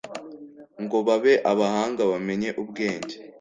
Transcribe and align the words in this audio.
ngo 0.83 0.97
babe 1.07 1.33
abahanga 1.51 2.01
bamenye 2.11 2.49
ubwenge 2.61 3.15